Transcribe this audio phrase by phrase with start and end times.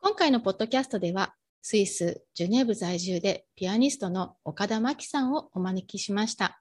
[0.00, 6.60] 今回のポッドキャストでは、スイス・ジュネーブ在住でピアニストの岡田真紀さんをお招きしました。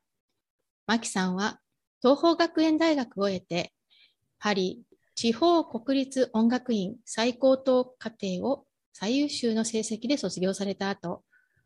[0.87, 1.59] 真紀さんは
[2.01, 3.73] 東邦学園大学を得て、
[4.39, 11.23] パリ地方国立音楽院最高等課程を最優秀の成績で卒業された後、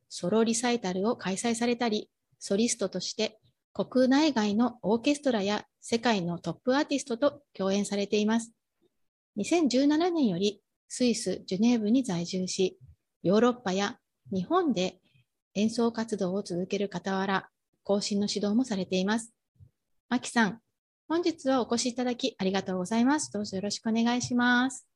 [0.09, 2.09] ソロリサイタルを開催されたり、
[2.39, 3.39] ソリストとして
[3.73, 8.51] 国内外のオーケストラや世界のトップアーティストと共演されています。
[9.37, 12.77] 2017年よりスイス・ジュネーブに在住し、
[13.21, 13.99] ヨーロッパや
[14.33, 14.99] 日本で
[15.53, 17.49] 演奏活動を続ける傍ら、
[17.83, 19.31] 更新の指導もされています。
[20.09, 20.59] マキさん、
[21.07, 23.31] 本日はお越しいただきありがとうございます。
[23.31, 24.87] どうぞよろしくお願いします。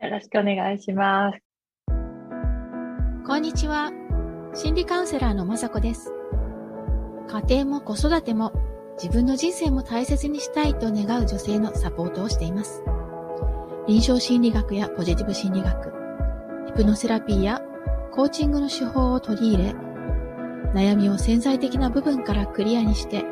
[0.00, 1.38] よろしくお願いします。
[3.26, 3.92] こんにちは。
[4.54, 6.10] 心理カウンセラーのまさこです。
[7.28, 8.52] 家庭も子育ても
[9.02, 12.82] 自分の人生も大切にしたいと願う女性のサポートをしています。
[13.88, 15.92] 臨床心理学やポジティブ心理学、
[16.66, 17.60] ヒプノセラピーや
[18.12, 19.70] コーチングの手法を取り入れ、
[20.72, 23.24] 悩みを潜在的な部分からクリアにして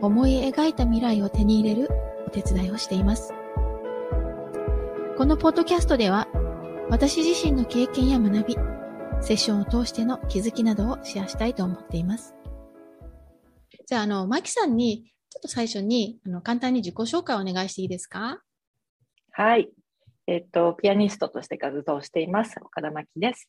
[0.00, 1.90] 思い描いた未来を手に入れる
[2.26, 3.34] お手伝いをしています。
[5.18, 6.28] このポッドキャストでは、
[6.88, 8.56] 私自身の経験や学び、
[9.20, 12.34] セッションを通しての気づきなどをシェアしたいと思っています。
[13.86, 18.42] じゃあ、あの、マキさんに、ちょっと最初に、あの、簡単に自己紹介をお願いしていいですか？
[19.34, 19.70] はい。
[20.26, 23.48] えっと、ピアニストとして活動しています、岡田真希です。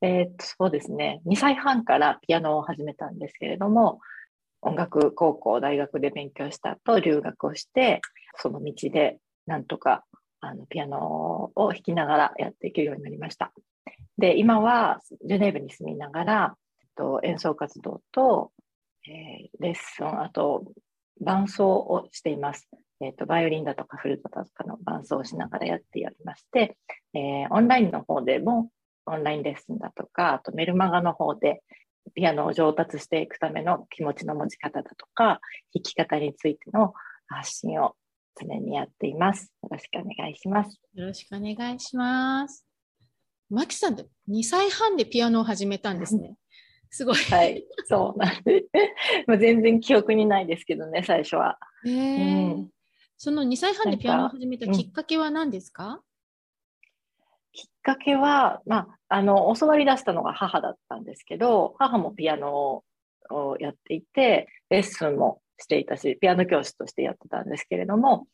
[0.00, 4.00] えっと、そうですね、2歳半からピアノを始めたんですけれども、
[4.62, 8.00] 音楽高校、大学で勉強した後、留学をして、
[8.36, 10.06] その道でなんとか
[10.40, 13.52] あのピアノを弾きながらやっていけるようになりました。
[14.16, 18.50] で、今はジュネーブに住みながら、えっと演奏活動と、
[19.06, 20.64] えー、レッスン、あと
[21.20, 22.66] 伴奏をしています。
[23.00, 26.76] えっ、ー、と、バイオリンだとかフルートだとかの伴奏をしながらやっておりまして、
[27.14, 28.70] えー、オンラインの方でも
[29.06, 31.62] オンラインレッスンだとか、あとメルマガの方で
[32.14, 35.40] ピアノを上達していくための気持ちの持ち方だとか、
[35.74, 36.92] 弾き方についての
[37.26, 37.94] 発信を
[38.40, 39.52] 常にやっています。
[39.62, 40.78] よろしくお願いします。
[40.94, 42.64] よろしくお願いします。
[43.50, 46.34] マキさんって2歳半でピアノを始めたんですね。
[46.90, 47.16] すごい。
[47.16, 48.64] はい、そうなんで。
[49.26, 51.58] まあ全然記憶にないですけどね、最初は。
[51.84, 52.70] へうん、
[53.18, 56.00] その2歳半でピアノを始めたきっかけは何ですか、
[57.52, 62.84] きっかけは、まあ、あの、教わり出したのが母だったんですけど、母もピアノ
[63.30, 68.28] をやっていて、レッスンもしていたし、ピアノ教師としてやってたんですけれども、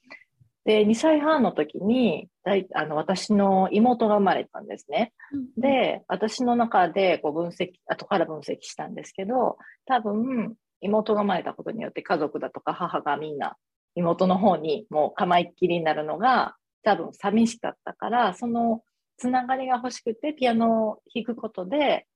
[0.67, 2.29] で、2歳半の時に、
[2.75, 5.15] あの私の妹が生まれたんですね。
[5.33, 9.57] うん、で、私の中でこう分析、後から分析したんですけど、
[9.87, 13.57] 多分、妹が生まれたことによって家族だとか母がみんな
[13.95, 18.83] 妹の方にもう構いっきりになるのが多分寂しかったから、その
[19.17, 22.07] つながりが欲しくて、ピアノを弾くことで、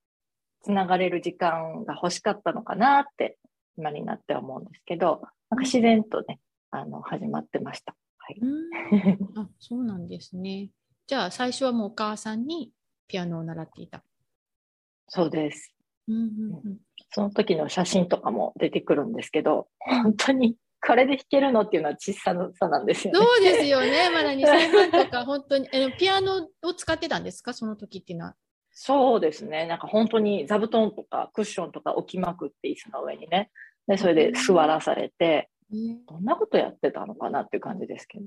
[0.63, 3.39] つながれる時間が欲しかったのかなって、
[3.77, 6.41] 今になって思うんですけど、なんか自然とね、
[6.71, 7.95] あの、始まってました。
[8.19, 8.41] はい。
[9.37, 10.71] あ、そうなんですね。
[11.07, 12.73] じゃあ、最初はもうお母さんに
[13.07, 14.03] ピアノを習っていた。
[15.07, 15.73] そうです。
[16.09, 16.23] うんうん
[16.65, 16.79] うん、
[17.11, 20.57] その時の写真とかも出てくるんですけど、本当に
[20.87, 23.19] これで弾けるのっていうのは小ささなんですよね。
[23.19, 24.11] そうですよね。
[24.11, 28.37] まだ2歳半とか、本当にえ、ピアノを使ってたんですか、その時っていうのは。
[28.71, 29.67] そうですね。
[29.67, 33.51] なんか本当に座布団とかクッションとか置きまくって椅子の上にね。
[33.89, 35.51] で、それで座らされて、
[36.09, 38.19] どんなことやってたのかなっていう感じですけ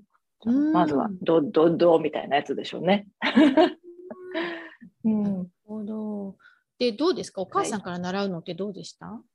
[0.44, 0.52] ど。
[0.52, 3.08] まずは、ど、ど、どみたいなやつでしょうね。
[5.06, 6.36] うん、なるほど。
[6.80, 7.42] で、どうですか？
[7.42, 9.31] お母さんから習うのってどうでした、はい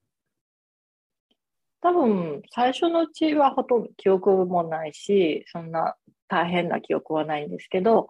[1.80, 5.94] 多分、最初のうちはほとんど記憶もないし、そんな
[6.28, 8.08] 大変な記憶はないんですけど、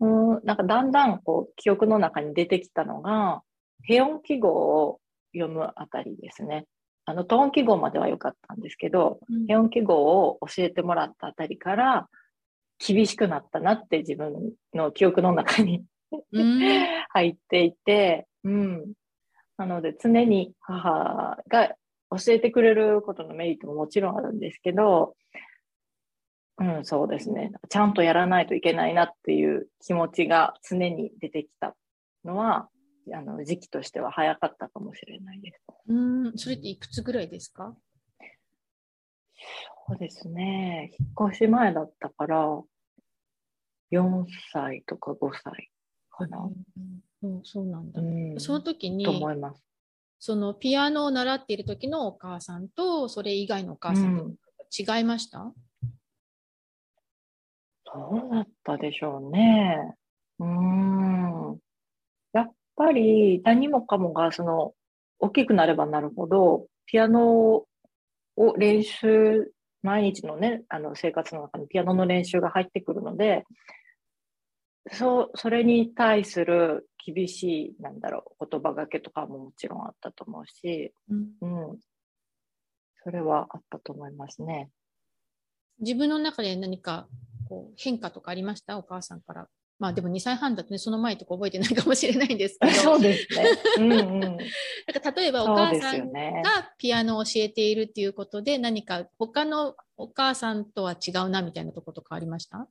[0.00, 3.42] うん、なんかだんだんこう記憶の中に出てきたのが、
[3.82, 5.00] ヘ音記号を
[5.34, 6.66] 読むあたりですね。
[7.04, 12.08] あの、トーン記号までは良かったんですけど、うん、ヘ音記号を教えてもらったあたりから、
[12.78, 15.84] 厳しくなったなって自分の記憶の中に
[17.10, 18.92] 入っていて、うん。
[19.58, 21.74] なので常に母が
[22.10, 25.16] 教えてくれることのメリットももちろんあるんですけど、
[26.58, 27.52] うん、そうですね。
[27.68, 31.74] ちゃんとやらないといけないなっていう気持ちが常に出てきた
[32.24, 32.68] のは、
[33.14, 35.62] あの時期としては早かったかもしれないです。
[35.88, 37.74] うん、それっていくつぐらいですか？
[39.88, 40.92] そうですね。
[40.98, 42.60] 引っ越し前だったから、
[43.90, 45.70] 4歳とか5歳
[46.10, 46.48] かな。
[47.22, 48.00] うん、そうなんだ。
[48.00, 49.64] うん、その時に、と思います。
[50.20, 55.52] そのピアノを習っている時のお母さんとそれ以外のお母さんと違いました、
[57.92, 59.94] どうだったでしょうね。
[60.38, 61.60] うん。
[62.80, 64.72] ぱり何もかもがその
[65.18, 67.66] 大きくなればなるほど、ピアノ
[68.36, 69.52] を練習、
[69.82, 73.44] 毎日のね、あの生活の中にピアノの練習が入ってくるので、
[74.92, 81.78] そう、それに対する厳しい、なんだろう、言葉がけとかももちろんあったと思うし、うん、うん、
[83.02, 84.70] それはあったと思いますね。
[85.80, 87.08] 自分の中で何か
[87.48, 88.76] こう変化とかありました？
[88.78, 89.48] お母さんから。
[89.78, 92.72] まあでも2歳半だとね、その前とか覚えてないかもしれないんですけど。
[92.76, 93.44] そうですね。
[93.78, 94.20] うんうん。
[94.20, 94.36] なん
[95.02, 96.22] か例えばお母さんが
[96.76, 102.68] ピアノを教えているっていうことで、何か他のお母さんとは違うなみたいなところとかありました？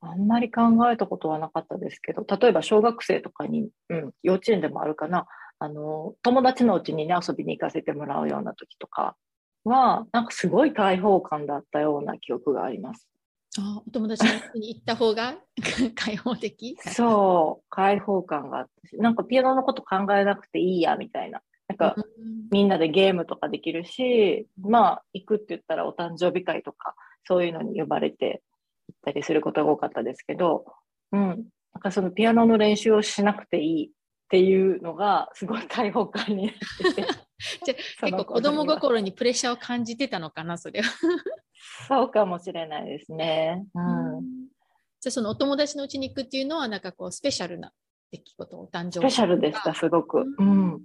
[0.00, 5.26] あんまり考えたことはなかったですけど、例えば小学生とかに、うん、幼稚園でもあるかな、
[5.58, 9.16] あの、友達のうちにね、遊びに行かせてもらうような時とか
[9.64, 13.08] は、なんかすごい開放感だったような記憶があります。
[13.58, 14.24] あお友達
[14.54, 15.36] に行った方が
[15.96, 16.76] 開放的？
[16.80, 21.42] そう、開放感があったし、なんかピアノのこと考えなくていいや、みたいな。
[21.66, 21.96] なんか、
[22.50, 26.94] みんなでゲームとかできるし、まあ、行くって言ったらお誕生日会とか、
[27.28, 28.42] そういうのに呼ばれて
[28.88, 30.64] 行ったりすることが多かったですけど、
[31.12, 31.20] うん。
[31.74, 33.90] なんかそのピアノの練習をしなくていいっ
[34.30, 36.54] ていうのが、すごい開放感になっ
[36.94, 37.02] てて。
[37.64, 40.90] じゃ 結構子供心にプレッシャーを感じてたのかな、それは。
[41.86, 43.66] そうかもしれないですね。
[43.74, 43.80] う
[44.20, 44.48] ん。
[44.98, 47.72] じゃそのお友達のうちに行くっていうのは、なんかこう、スペシャルな
[48.10, 49.00] 出来事、お誕生日。
[49.00, 50.24] スペシャルでした、すごく。
[50.38, 50.74] うん。
[50.74, 50.82] うん、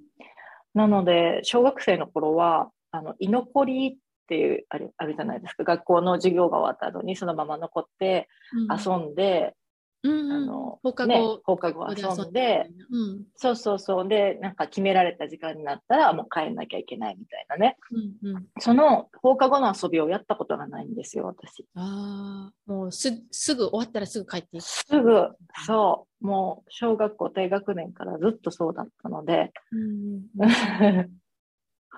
[0.74, 3.98] なので、小学生の頃は、あの、居残りっ
[4.28, 5.64] ていうあるあるじゃないですか。
[5.64, 8.28] 学校の授業が終わった後にそのまま残って
[8.70, 9.56] 遊んで、
[10.04, 14.08] うん、あの放課後、ね、放課後遊んで、うん、そうそうそう。
[14.08, 17.78] でなんか決められた時間になったらもう帰んなきゃいけないみたいなね、
[18.24, 21.66] うんうん、その放課後の遊びをやったことがないんですよ私。
[21.76, 24.64] ああもうすすぐ終わったらすぐ帰っていく。
[24.64, 25.30] すぐ。
[25.66, 26.26] そう。
[26.26, 30.24] もう小学校低学年からずっとそうだったので、うん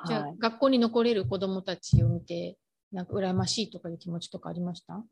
[0.07, 2.57] じゃあ、はい、学校に残れる子どもたちを見て、
[2.91, 5.03] なんか羨ましいとかいう気持ちとかありました？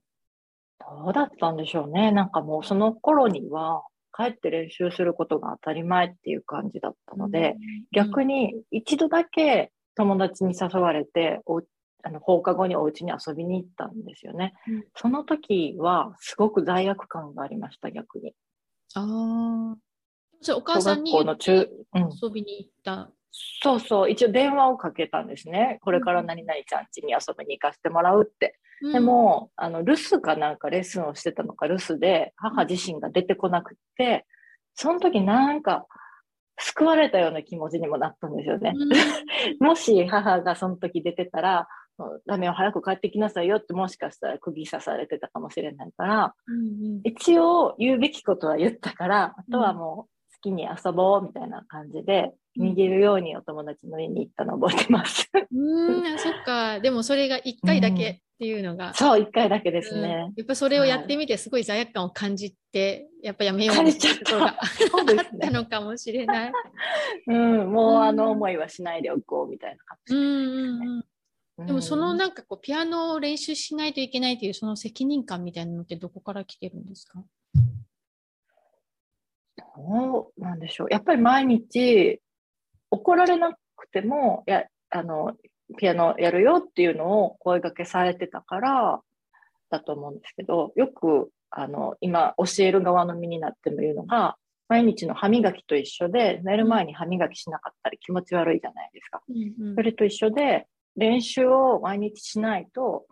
[0.80, 2.12] どうだったんでしょうね。
[2.12, 3.84] なんかもうその頃には、
[4.16, 7.60] 帰って練習することが当たり前っていう感じだったので、うん、
[7.94, 11.64] 逆に一度だけ友達に誘われてお
[12.04, 18.36] あの放課後にお家に遊びに行ったんですよね、うん、その時はすごく罪悪感がありました逆に。
[18.94, 21.26] ああお母さんに遊
[22.32, 25.80] びに行ったそうそう、一応電話をかけたんですね。
[25.82, 28.60] これから何々ちゃん家に遊びに行かせてもらうって。
[28.84, 34.28] うん、でも、あの、留守かなんかレッスンをしてたのか留守で、母自身が出てこなくて、
[34.76, 35.88] その時なんか、
[36.60, 38.74] 救われたような気持ちにもなったんですよね。
[38.76, 38.90] うん、
[39.68, 41.68] もし母がその時出てたら、
[42.26, 46.60] ダメよ、早く帰ってきなさいよってもしかしたら釘刺されてたかもしれないから、うんう
[47.00, 50.13] ん、一応言うべきことは言ったから、あとはもう好
[50.44, 55.30] きに遊ぼうみたいな感じで、逃げるようにお友達の家に行ったのを覚えてます。
[55.34, 56.80] うん、そっか。
[56.82, 58.90] でもそれが1回だけっていうのが。
[58.90, 66.52] うん、そう、1回だけですね、うん、やっぱそれをやってみて、すごい罪悪感を感じて、やっぱやめようというところがあったのかもしれない。
[67.28, 70.20] うん、もうあの思いはしないでおこうみたいな感じ、ね、
[71.58, 71.68] うん。
[71.68, 77.24] でもそのなんかこうピアノを練習しないといけないというその責任感みたいなのってどこから来てるんですか？
[79.58, 80.88] どうなんでしょう。
[80.90, 82.22] やっぱり毎日
[82.92, 85.34] 怒られなくても、や、あの、
[85.78, 89.02] ピアノやるよっていうのを声掛けされてたから
[89.70, 94.38] だと思うんですけど、よく、あの、今教える側の身になっても言うのが、
[94.70, 99.22] 毎日の歯磨きと一緒で、寝る前に歯磨きしなかったり気持ち悪いじゃないですか。
[99.28, 103.06] うんうん、それと一緒で、練習を毎日しないと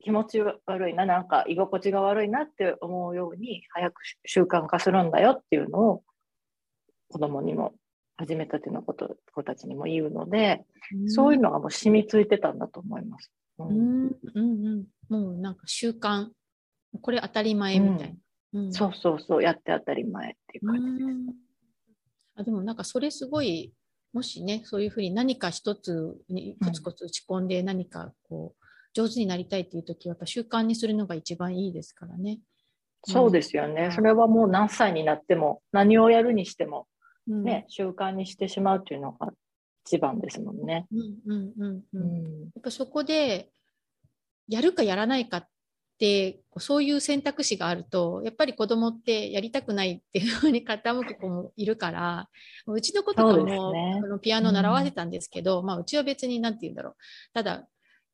[0.00, 6.02] 気持ち悪いな、なんか居心地が悪いなって思うように早く習慣化するんだよっていうのを
[7.08, 7.74] 子供にも
[8.16, 13.30] 始めたてのこと子たちにも言うので、うん、そういうのがもう染みついてたんだと思います。
[13.58, 16.28] うん、うん、うん、もうなんか習慣、
[17.00, 18.08] これ当たり前みたい
[18.52, 18.60] な。
[18.60, 21.16] うん、そうそうそう、やって当たり前っていう感じです。
[22.36, 23.72] あでもなんかそれすごい、
[24.12, 28.67] もしね、そういうふうに何か一つにコツコツ打ち込んで何かこう、
[28.98, 32.40] 上手になりたいっていう時はやっぱ習慣にするのが一番いいですからね。
[33.06, 33.90] そうですよね。
[33.92, 36.88] それはもう何歳になっても何をやるにしても
[37.28, 39.28] ね、うん、習慣にしてしまうというのが
[39.86, 40.88] 一番ですもんね。
[40.90, 43.50] やっぱそこで
[44.48, 45.46] やるかやらないかっ
[45.98, 52.28] てそういう選択肢があるとやっぱり子供ってやりたくないっていうふうに傾く子もいるから
[52.66, 56.94] うちの子とかも、ね、のピアノ習わせたんですけど、うん、まあ、うちは別に何て言うんだろう。
[57.32, 57.68] ただ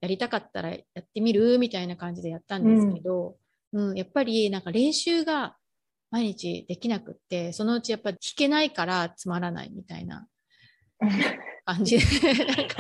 [0.05, 1.59] やりたかったらやってみる？
[1.59, 3.37] みたいな感じでやったんですけど、
[3.73, 5.57] うん、うん、やっぱりなんか練習が
[6.11, 10.29] 毎日できなくって、そのうちやっぱり弾けないからつまらないみたいな
[11.65, 12.05] 感じで、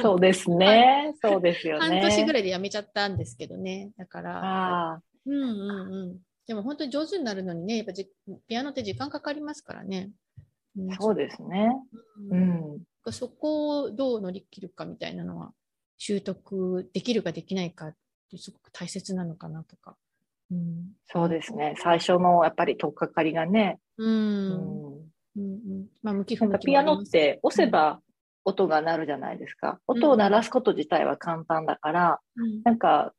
[0.00, 1.14] そうですね。
[1.22, 2.00] そうですよね。
[2.00, 2.42] 半年ぐらい。
[2.42, 3.90] でやめちゃったんですけどね。
[3.96, 6.18] だから、うんうんうん。
[6.46, 8.08] でも本当に上手になるのにね、やっぱじ
[8.46, 10.10] ピアノって時間かかりますからね。
[10.76, 11.70] うんそうですね。
[12.30, 12.40] ううん
[12.76, 13.12] ん。
[13.12, 15.52] そこをどう乗り切るかみたいなのは
[15.98, 17.94] 習得できるかできないかっ
[18.30, 19.96] てすごく大切なのかなとか。
[20.50, 20.92] うん。
[21.06, 21.74] そうですね。
[21.78, 23.78] 最初のやっぱり取っかかりがね。
[23.98, 24.04] う。
[24.04, 24.94] うんん。
[25.36, 25.86] うんうん。
[26.02, 28.00] まあ、向き不向きピアノって押せば
[28.44, 29.80] 音が鳴るじゃないですか。
[29.86, 33.12] 音を鳴らすこと自体は簡単だから、うんなんか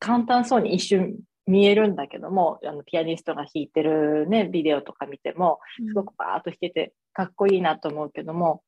[0.00, 8.62] 簡単そうに一瞬見えるんだけども、あのピアニストが弾いてるね、ビデオとか見ても、すごくバーッと弾けてかっこいいなと思うけども、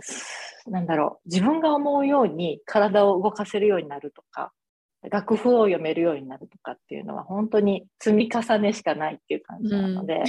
[0.00, 0.37] す
[0.70, 4.52] なんだろう、自分が思うように体を動かせるようになるとか、
[5.10, 10.24] 楽譜を読めるようになるとかっていうのは本当に積み重ねしかないっていう感じなので、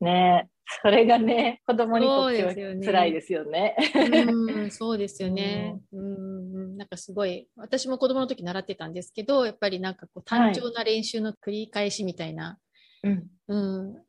[0.00, 0.48] ね
[0.82, 3.74] それがね、子供にとっては辛いですよね。
[3.94, 5.78] うん、そうですよね。
[5.92, 12.58] うん、うん、なんかすごい、私も子供の時習ってたんですけど、やっぱりなんかこう単調な練習の繰り返しみたいな、
[13.02, 14.02] うんうん、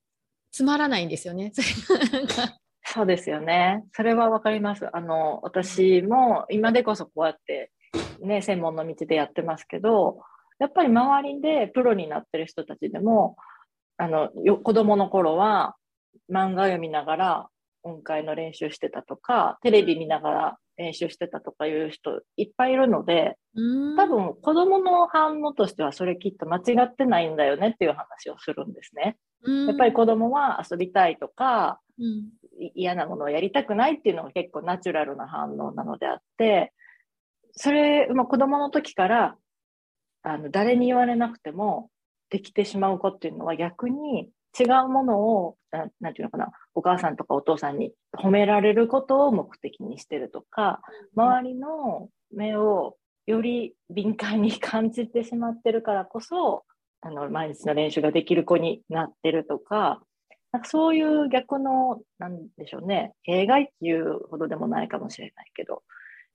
[0.52, 1.52] つまらないんですよね。
[1.54, 1.62] そ
[1.94, 2.58] れがなんか
[2.92, 3.84] そうですよね。
[3.94, 4.88] それはわかります。
[4.92, 7.72] あの、私も今でこそこうやって
[8.22, 10.18] ね、専門の道でやってますけど、
[10.60, 13.38] やっぱり周りでプロになってる人たちでも、
[13.98, 15.76] あの、よ子供の頃は
[16.32, 17.48] 漫画読みながら
[17.84, 29.18] 音階の練習してたとか、テレビ見ながら練習してたとかいう人いっぱいいるので、うん多分子供の反応としてはそれきっと間違ってないんだよねっていう話をするんですね。
[29.68, 32.39] やっぱり子供は遊びたいとか、うんい
[32.76, 36.74] 嫌なものをやりたくないっていうのが結構ナチュラルな反応なのであって、
[37.52, 39.36] それ、まあ、子供の時から
[40.24, 41.90] あの誰に言われなくても
[42.30, 50.82] できてしまう子っていうのは逆に違うものをななんていうのかなお母さんとかお父さんに褒められることを目的にしてるとか
[51.16, 52.96] 周りの目を
[53.28, 56.64] より敏感に感じてしまってるからこそ
[57.02, 60.02] あの毎日の練習ができる子になってるとか
[60.52, 65.84] なんかそういう逆の、なんでしょうね、弊害っていうほどでもないかもしれないけど、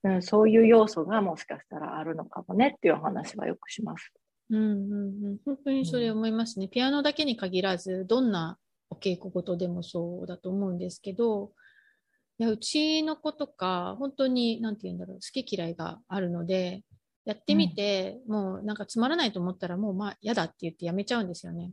[0.03, 4.11] うん、そういう要素がもしかしたらあるのかもねっていうお話はよくします。
[4.51, 6.67] うんうんうん、本当にそれ思いますね。
[6.67, 8.57] ピアノだけに限らず、どんな
[8.89, 11.51] お稽古事でもそうだと思うんですけど、
[12.37, 16.83] いやうちの子とか、本当に、なんて言うんだろう、好き嫌いがあるので、
[17.25, 21.71] やってみて、もうなんかつまらないと思ったら、もうまあ嫌だって言ってやめちゃうんですよね。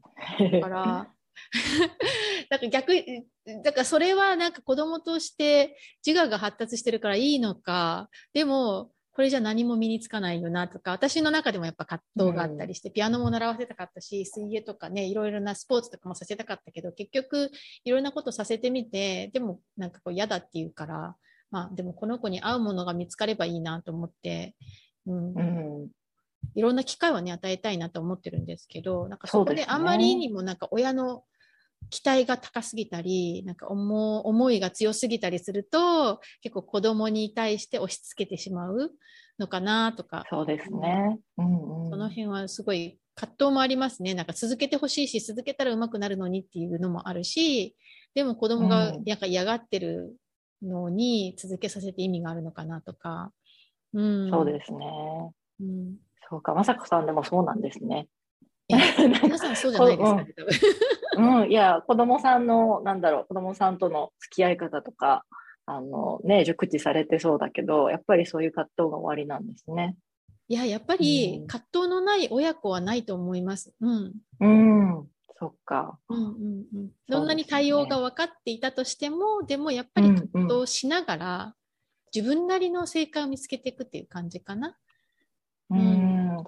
[0.53, 1.13] だから、
[2.53, 3.25] だから逆に、
[3.65, 5.75] だからそれはなんか子供として
[6.07, 17.51] 自我が発達してるからいいのか、でも、これじゃ何も身につかないよなとか、私の中でもやっぱ葛藤があったりして、ピアノも習わせたかったし、水泳とかね、いろいろなスポーツとかもさせたかったけど、結局
[17.85, 21.17] いろんなことさせてみて、でもなんかこう嫌だって言うから、
[21.51, 24.55] まあでもこの子に合うものが見つかればいいなと思って、
[25.07, 25.35] うん。
[25.35, 25.41] う
[25.85, 25.89] ん、
[26.55, 31.25] いろんな機会はね、与えたいなと思ってるんですけど、なんかそこであまりにもなんか親の
[31.91, 38.93] 期待が高すぎたり、なんか思思いが強すぎたりすると、結構子供に対して押し付けてしまう
[39.39, 41.19] のかなとか、そうですね。
[41.39, 44.15] うんうん、その辺はすごい葛藤もありますね。
[44.15, 47.77] なんか続けてほしいし、続けたら上手くなるのにっていうのもあるし、
[48.15, 50.17] でも子供がうんなんか嫌がってる
[50.63, 53.33] のに続けさせて意味があるのかなとか。
[53.95, 54.87] うん、そうですね。
[55.61, 55.97] うん
[56.33, 58.09] そうか、まさこさんでもそうなんですね。
[58.67, 60.51] 皆さんそうじゃないですかね、 多分。
[61.17, 65.25] うん、いや、子供さんの、なんだろう、子供さんとの付き合い方とか、
[65.67, 69.97] あのね、熟知されてそうだけど、やっぱりそういう葛藤が終わりなんですね。
[70.49, 73.73] いや、やっぱうんり葛藤のない親子はないと思います。
[73.81, 74.13] うん。
[74.41, 75.99] うん、そっか。
[76.09, 81.55] うんうんうん、ねどんなに対応が分かっていたとしても、でもやっぱりうん葛藤しながら、
[82.15, 84.77] 自分なりの正解を見つけていくっていう感じかな。
[85.71, 85.79] うん、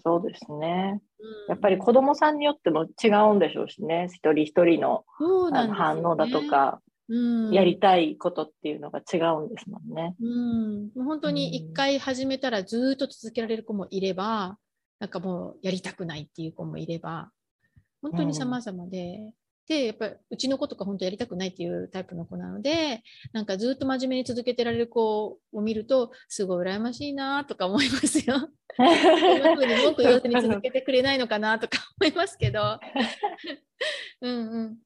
[0.03, 1.01] そうですね。
[1.21, 1.51] うん。
[1.51, 10.15] やっぱり子供さんによっても違うんでしょうしね、一人一人のそうなあの反応だと、か、うん、やりたいことっていうのが違うんですもんね。
[10.21, 14.59] うん、本当に一回始めたらずーっと続けられる子もいれば、
[14.99, 17.31] なんかもうやりたくないっていう子もいれば、
[18.01, 19.33] 本当に様々で、
[19.67, 23.03] で、やっぱりうちの子とか本当やりたくないっていうタイプの子なので、
[23.33, 28.49] なんかずっと真面目に続けてられる子を見ると、すごい羨ましいなとか思いますよ。
[28.77, 32.61] こんな風に文句言わずに続けてくれないのかなとか思いますけど。
[34.21, 34.79] うんうん。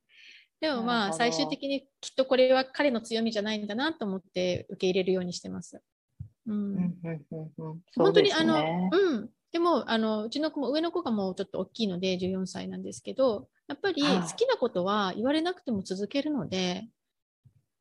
[0.60, 5.80] でもまあ最終的にきっとこれは彼の強みじゃないんだなと思って受け入れるようにしてます。
[6.46, 6.54] うん。
[6.54, 9.30] うんうんうんうん本当にあの、うん。
[9.52, 16.88] でもあのうちの子も上の子がもうちょっと大きいので14歳なんですけどやっぱり好きなことは言われなくても続けるので、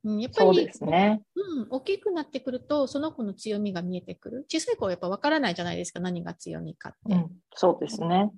[0.03, 4.45] うん、やっぱり、ね、うん、大きくなってくるとその子の強みが見えてくる。
[4.49, 8.31] 小さい子はやっぱ分からないじゃないですか何が強みかって、うん、そうですね。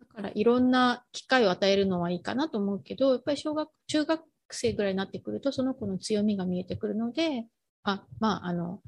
[0.00, 7.46] だからいろんな機会を与えるのはいいかなと思うけどやっぱり小学中学生ぐらいになってくるとその子の強みが見えてくるので
[7.82, 8.80] あまああの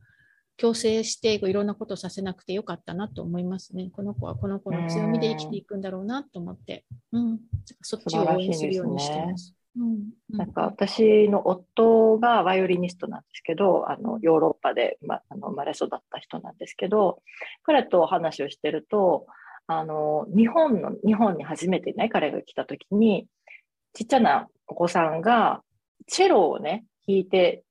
[0.56, 3.90] 強制していろんなことさせなくてよかったなと思いますね。
[3.92, 7.40] この子はこの子の強みで生きていくんだろうなと思って、うん、
[7.82, 9.54] そっちを応援するようにしてます。
[9.76, 17.20] うん、なんか私の夫がバイオリニストなんですけど、あのヨーロッパで、ま、あの生まれ育った人なんですけど、
[17.64, 19.26] 彼と話をしてると、
[19.66, 23.26] あの日本の日本に初めてね彼が来た時に
[23.94, 25.62] ちっちゃなお子さんが
[26.06, 27.64] チェロをね弾いて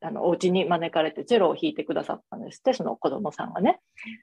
[0.00, 3.80] あの、お家に招かれてチェロを弾いてくださったんですって、その子供さんがね。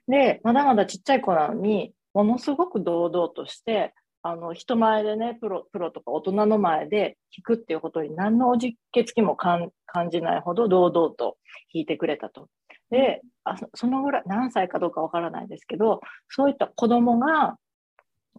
[0.08, 9.70] で、まだまだちっちゃい子なのに、ものすごく堂々として、あの、人前でね、プロ、プロとか大人の前で弾くっていうことに何のおじけつきも感
[10.10, 11.36] じないほど堂々と
[11.72, 12.48] 弾いてくれたと。
[12.90, 17.56] で、あそのぐらい、何歳かどうかわからないですけど、そういった子供が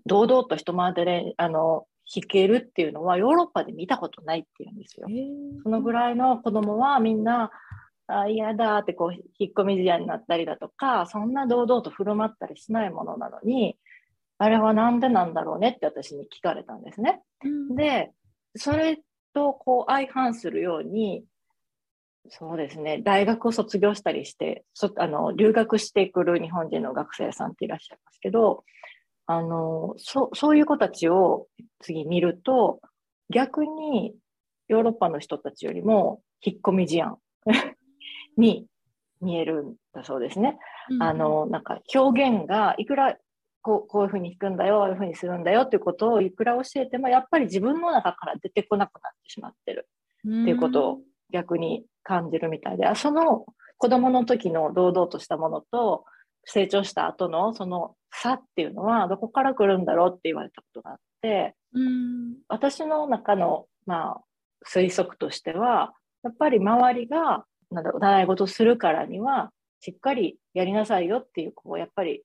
[0.06, 5.08] 堂々と人前で、あの、弾けるっていうのはヨーロッパで見たことないっていうんですよ。
[5.64, 7.52] そのぐらいの子供はみんな
[8.08, 13.78] あ嫌だってこう引っ込み思案になったりだとかそんな堂々と振る舞ったりしないものなのに
[14.38, 17.22] あれはなんでなんだろうねって私に聞かれたんですね。
[17.44, 18.12] うん、で
[18.56, 19.00] それ
[19.34, 21.26] とこう相反するように
[22.30, 28.64] そうですね大学を卒業したりしてそあの留学してくる日本人の学生さんっていらっしゃいますけど
[29.28, 31.48] あの、そそういう子たちを
[31.82, 32.80] 次見ると、
[33.30, 34.16] 逆に
[34.68, 37.18] ヨーロッパの人たちよりも引っ込み思案
[38.38, 38.68] に
[39.20, 40.58] 見えるんだそうですね。
[40.90, 43.18] うん、あの、なんか表現がいくら
[43.62, 49.90] こうこういうふうに弾くんだよ、ああいうふうにするんだよっていうことをいくら教えても、やっぱり自分の中から出てこなくなってしまってる。
[50.20, 51.00] っていうことを
[51.32, 53.46] 逆に感じるみたいで、あその
[53.78, 56.06] 子供の時の堂々としたものと、
[56.48, 64.22] 成長した後のその差っていうのはどこから来るんだろうって言われたことがあって、うん、私の中の、まあ、
[64.66, 72.24] 推測としてはやっぱり周りがなんだろう習い事するからにはしっかりやりなさいよっていうこうやっぱり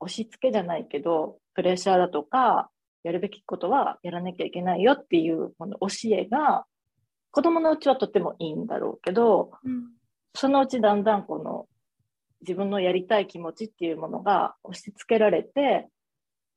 [0.00, 2.70] 押し付けじゃないけどプレッシャーだとか
[3.02, 6.64] やるべきことはやらなきゃいけないよっていうこの教えが
[7.32, 9.88] 子供のうちはとてもいいんだろうけど、うん、
[10.34, 11.66] そのうちだんだんこの
[12.46, 15.88] 自分のやりたい気持ちっていうものが押し付けられて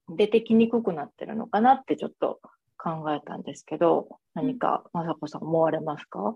[0.09, 2.39] 出てきにくくなってるのかなってちょっと
[2.77, 6.35] 考えたんですけど何か雅子さん思われますか？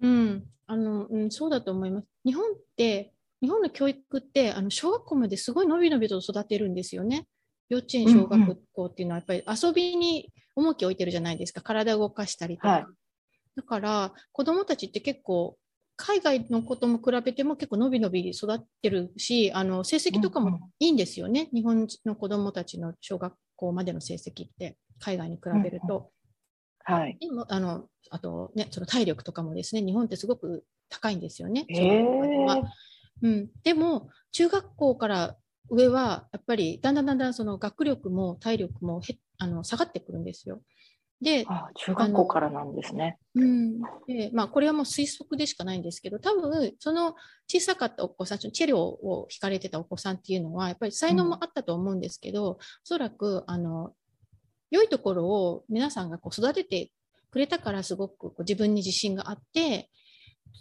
[0.00, 2.06] うんあの、うん、そうだと思います。
[2.24, 7.26] 日本って日本の教育ってあの小学校まですごいのびのびと育てるんですよね。
[7.68, 11.60] 幼稚園、小学校っていうのはやっぱり遊びに重きを置いてるじゃないですか。
[11.60, 12.68] 体を動かしたりとか。
[12.68, 12.86] はい、
[13.56, 15.56] だから子供たちって結構
[16.00, 26.10] 海外のことも比べても結構のびのび育ってるし、あの成績とかもいいんですよね、うんうん、日本の子どもたちの小学校までの成績って、海外に比べると。
[26.88, 32.72] うんうん、はい、でもあのあと、ね、その体力とかもですね、日本ってすごく高いんですよね、小学校では。
[33.22, 35.36] うん、でも、中学校から
[35.68, 40.62] 上はやっぱりだんだんだんだんその学力も体力もへあの下がってくるんですよ。
[41.20, 43.18] で、あ中学校からなんですね。
[43.34, 47.14] うん、でまあ、これはもう推測でしかないんですけど、多分その
[47.46, 53.92] 小さかったお子さん、チェリオを弾かれてたお子さんっていうのは、やっぱり才能もあったと思うんですけど、うん、おそらくあの
[54.70, 56.90] 良いところを皆さんがこう育てて
[57.30, 59.90] くれたから、すごくこう自分に自信があって、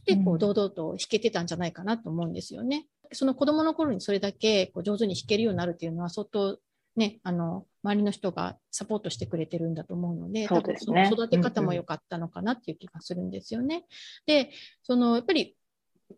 [0.05, 2.87] でこう堂々と弾けてたんじゃないかなと思うんですよね。
[3.11, 6.59] その子供の頃にそれだけこう上手に弾けるようになるっていうのは相当
[6.99, 13.75] ね、あの周りの人がサポートしてくれてるんだと思うので、そうですね、育て方も良かったのかなっていう気がするんですよね。
[13.75, 14.51] うんうん、で、
[14.83, 15.55] そのやっぱり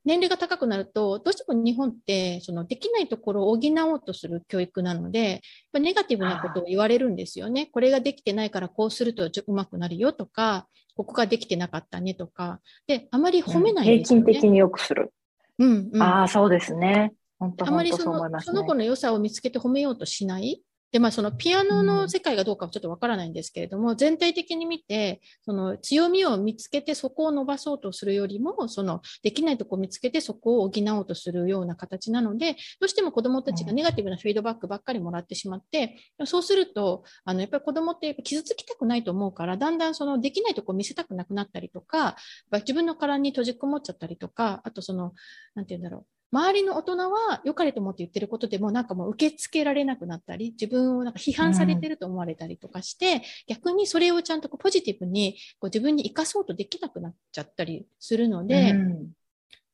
[0.04, 5.42] 年齢が高くなると、どうしても日本ってそのできないところを補おうとする教育なので、
[5.74, 7.68] ネガティブなことを言われるんですよね。
[7.68, 15.14] これができてないからこうするとうまくなるよとか、ここができてなかったねとか、で、あまり褒めないんですよね、うん、平均的によくする。
[15.60, 17.14] うん、うん、ああ、そうですね。
[17.42, 20.62] 本当あまりその、ね、その子の良さを見つけて褒めようとしない。
[20.92, 42.18] で、まあ、そのピアノの世界がどうかはちょっとわからないんですけれども、うん、全体的に見て、その強みを見つけてそこを伸ばそうとするよりも、そのできないとこを見つけてそこを補おうとするような形なので、どうしても子どもたちがネガティブなフィードバックばっかりもらってしまって、うん、そうすると、あのやっぱり子どもって傷つきたくないと思うから、だんだんそのできないとこを見せたくなくなったりとか、
[42.52, 45.14] 自分の殻に閉じこもっちゃったりとか、あとその、
[45.56, 59.08] なんて言うんだろう、周りの大人は良かれと思って言ってることでもなんかもう受け付けられなくなったり、自分をなんか批判されてると思われたりとかして、うん、逆にそれをちゃんとこうポジティブにこう自分に生かそうとできなくなっちゃったりするので、うん、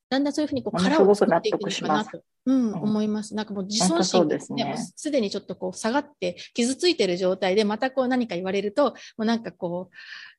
[0.10, 2.22] だんだんそういうふうにこう殻を作っていくのかなと。
[2.46, 3.36] うん、思います。
[3.36, 9.89] なんかもう自尊心がす、ね、すでにちょっとこう下がって傷ついてる状態でまたこう何か言われると、もうなんかこ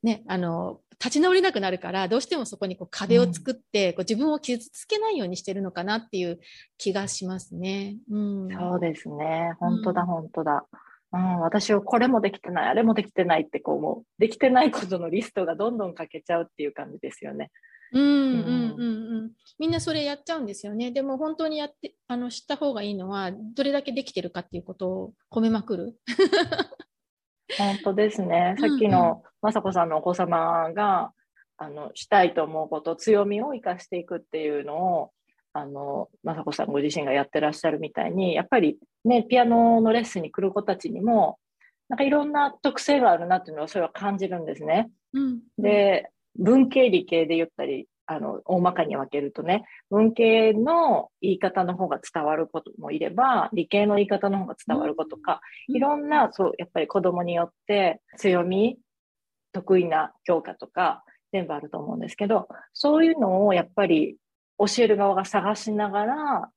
[0.02, 6.40] う、ね、あの、立ち直れなくなるから、どうしてもそこにこう壁を作って、こう自分を傷つけないようにしてるのかなっていう
[6.78, 7.96] 気がしますね。
[8.10, 9.52] うん、そうですね。
[9.60, 10.66] 本当だ、本当だ。
[11.12, 17.50] うん、私はこれもできてない、あれもできてないってこう、もうできてないことのリストがどんどんかけちゃうっていう感じですよね。
[17.92, 20.90] うんうんうんうん、みんなそれやっちゃうんですよね。
[20.90, 25.98] でも本当にやってあの知った方がいいのはどれだけできてるかっていうことを褒めまくる。
[27.56, 28.56] 本当ですね。
[28.58, 31.12] さっきの雅子さんのお子様が
[31.56, 35.12] あのしたいと思うこと強みを生かしていくっていうのを
[35.52, 41.38] あの雅子さんご自身がやってらっしゃるみたいにやっぱりねピアノのレッスンに来る子たちにも
[41.88, 44.90] なんかいろんな特性があるなっていうのはそれは感じるんですね。
[45.14, 58.78] うん、で文系理系で言ったりあの大まかに分けるとね文系の言い方の方が伝わることもいれば理系の言い方の方が伝わることか、うん、いろんなそうやっぱり子供によって強み
[59.52, 64.16] 得意な教科とか全部あると思うんですけどそういうのをやっぱり
[64.58, 66.50] 教える側が探しながら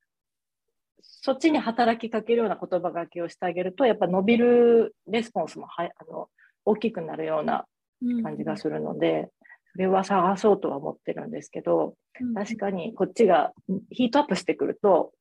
[1.04, 6.30] そっちに働きかけるような言葉がけをしてあげるとやっぱ伸びるレスポンスもはあの
[6.63, 7.65] 大きくなるような
[8.24, 9.30] 感じがするので、
[9.73, 11.95] それは探そうとは思ってるんですけど、
[12.36, 13.51] 確かにこっちが
[13.89, 15.13] ヒートアップしてくると、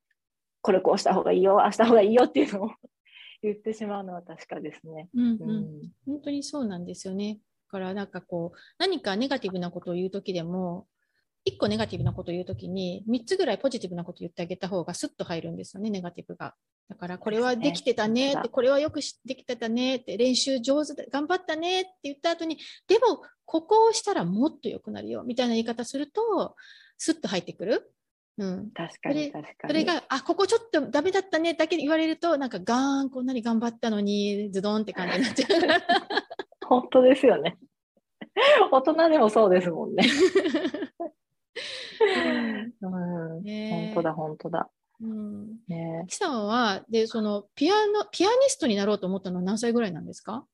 [0.62, 2.70] これこうした方がいいよ、あした方がいいよっていうのを
[3.42, 5.08] 言ってしまうのは確かですね。
[5.14, 7.38] うん、うんうん、本当にそうなんですよね。
[7.68, 10.86] だからなんかこう、何かネガティブなことを言うときでも、
[11.46, 16.54] 1個ネガティブなことを言うときに、3つぐらいポジティブなことを言ってあげた方がスッと入るんですよね、ネガティブが。
[16.88, 26.56] だから、これはできてたねって、これはよくできてたねって、練習上手だ、頑張ったねって言った後に、でも、ここをしたらもっと良くなるよ、みたいな言い方すると、
[26.98, 27.92] スッと入ってくる。
[28.38, 29.54] うん、確かに確かに。
[29.68, 35.60] それが、あ、ここちょっとダメだったねだけ言われると、なんかガーン、こんなに頑張ったのに、ズドンって感じになっちゃう。
[36.66, 37.58] 本当ですよね。
[38.70, 40.04] 大人でもそうですもんね。
[42.00, 44.70] うん、 本当だ、本当だ。
[45.02, 50.44] うん、ね、キさんはでそのピアノピアニストになろうと思ったのは何歳ぐらいなんですか？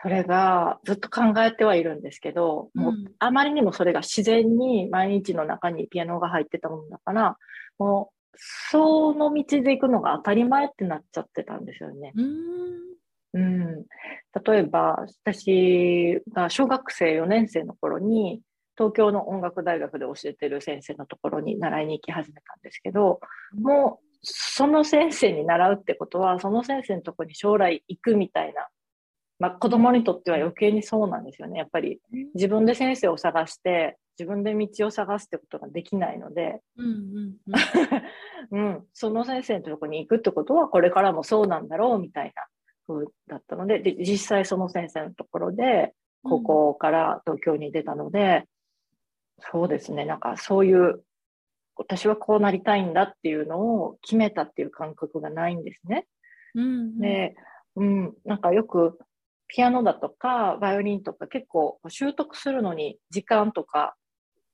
[0.00, 7.36] それがずっと考えてはいるんですけど、うん、もうあまりにもそれが自然に毎日の中にピアノが入ってたものだから
[7.78, 12.12] もうその道で行くのが当たり前ってなっちゃってたんですよね。
[13.34, 13.84] うん、
[14.44, 18.40] 例えば私が小学生4年生の頃に
[18.76, 23.20] 東京の音楽大学で教えてる先生のところに習いに行き始めたんですけど、
[23.54, 28.68] もうその先生に習うってことは、その先生のところに将来行くみたいな、
[29.38, 31.58] まあ、子供にとっては余計にそうなんですよね。
[31.58, 32.00] やっぱり
[32.34, 37.36] 自分で先生を探して、自分で道を探すってことができないので、うん、
[38.52, 42.46] うん、その先生のところに行くってことは、これからもそうなんだろうみたいな
[42.86, 48.46] 風だったので、で実際その先生のところで、高校から東京に出たので、
[49.50, 50.04] そうですね。
[50.04, 51.02] なんかそういう、
[51.76, 56.06] 私はこうなりたいんだっていうのを決めたっていう感覚がないんですね。
[56.54, 57.34] うん、うん、で、
[57.76, 58.98] うん、なんかよく
[59.48, 63.96] ピアノだとかバイオリンとか結構習得するのに時間とか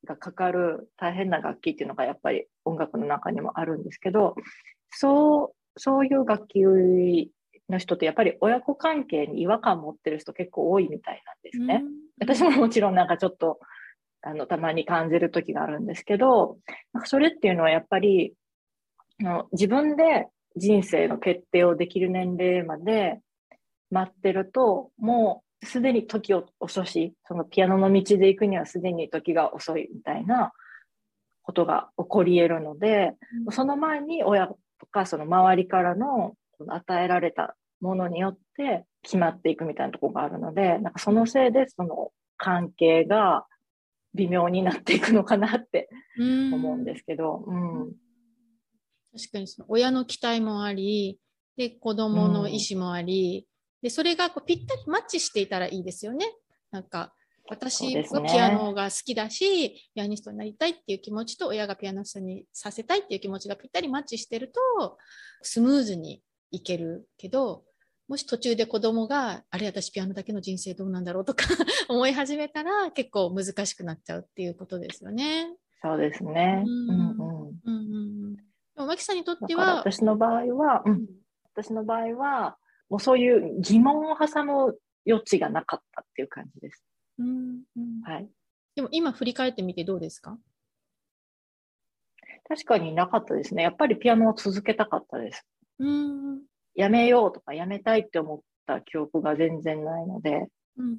[0.05, 4.35] がかかる大変な楽器っていうのがやっぱり音楽の中にもあるんですけど、
[4.91, 6.61] そう、そういう楽器
[7.69, 11.83] の人ってやっぱり親子関係に違和感持ってる人結構多いみたいなんですね。
[11.85, 13.59] うん、私ももちろんなんかちょっと
[14.23, 16.59] あのたまに感じる時があるんですけど
[17.05, 18.35] それっていうのはやっぱり
[19.53, 23.21] 自分で人生の決定をできる年齢まで
[23.91, 30.53] 待ってるともうすでに時を遅しそのピアノの道で行くにはすでに時が遅いみたいな
[31.43, 33.15] ことが起こり得るので、
[33.47, 34.57] うん、その前に親と
[34.91, 36.35] かその周りからの
[36.69, 43.47] 与えられたものによって決まっていくみたいなところがあるのでなんかそのせいでその関係が
[44.19, 47.45] 微妙になっていくのかなって思うんですけど。
[47.47, 47.93] うん、
[49.17, 51.19] 確かにその親の期待もあり、
[51.57, 56.27] で、子供の意思もあり、うん、で、それがこうぴったりマッチしていたらいいですよね。
[56.71, 57.15] なんか、
[57.51, 64.99] 私はピアノが好きだし、ね、ピアニストになりたいっていう気持ちと親がピアニストにさせたいっていう気持ちがぴったりマッチしてると、
[65.43, 67.65] スムーズにいけるけど、
[68.09, 71.45] もし途中で子供があれ私ピアノだけの人生どうなんだろうとか
[71.89, 75.55] 思い始めたら結構難しくなっちゃうっていうことですよね。
[75.83, 76.65] そうですね。
[76.67, 77.61] ううんんうん。
[77.65, 78.37] うん。
[78.37, 78.43] で
[78.79, 81.07] も、マキさんにとっては、私の場合は、うん、
[81.55, 86.83] 私の場合は、もうそういう疑問を挟む余地がなかったっていう感じです。
[87.19, 88.31] うんうんはい。
[88.75, 90.39] でも今振り返ってみてどうですか？
[92.49, 93.63] 確かになかったですね。
[93.63, 95.47] やっぱりピアノを続けたかったです。
[95.79, 96.43] うん
[96.79, 100.47] やめようとかやめたいって思った記憶が全然ないので。
[100.77, 100.99] うん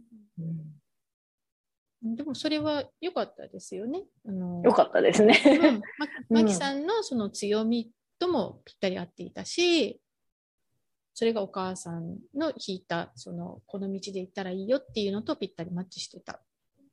[2.04, 4.04] うん、でもそれは良かったですよね。
[4.28, 5.42] あのよかったですね。
[5.46, 5.80] うん。
[5.80, 6.44] ま うん。
[6.44, 10.02] マキさんのその強みともぴったり合っていたし、
[11.14, 16.42] それがお母さんの弾いた、その、この道で行ったらいいよっていうのとぴったりマッチしてたっ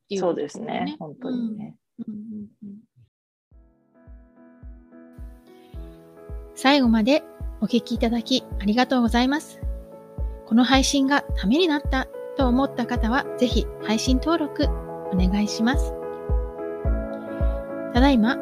[0.09, 0.95] ていうそうですね。
[1.01, 1.77] 本当にね。
[2.07, 2.15] うん。
[2.15, 2.81] うんうんうん
[6.59, 7.23] 最後まで
[7.61, 9.61] お聞きいただきありがとうございます。
[10.47, 14.65] この配信がためになったと思った方は、ぜひ配信登録
[15.13, 15.95] お願いします。
[17.95, 18.37] ただいま、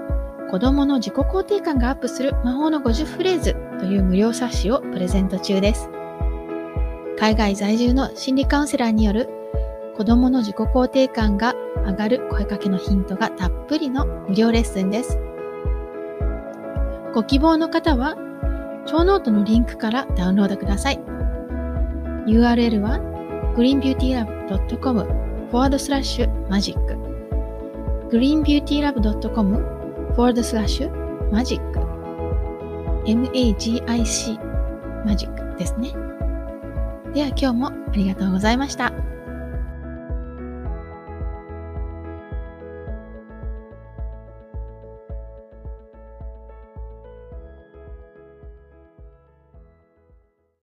[0.51, 5.89] 子供の自己肯定感がアップする魔法の50フレーズという無料冊子をプレゼント中です。
[7.19, 9.29] 海外在住の心理カウンセラーによる
[9.97, 11.55] 子供の自己肯定感が
[11.87, 15.19] 上がる声かけのヒントがたっぷりの無料レッスンです。
[17.15, 18.17] ご希望の方は、
[18.87, 20.99] ショーノートのリンクからダウンロードください。
[22.27, 22.99] URL は
[23.57, 25.01] greenbeautylab.com
[25.51, 26.75] forward slash magic
[28.11, 29.59] greenbeautylab.com
[30.17, 30.89] forward slash
[31.31, 31.61] magic
[33.07, 33.85] magic
[35.05, 35.93] マジックですね。
[37.13, 39.14] では今日もありがとうございました。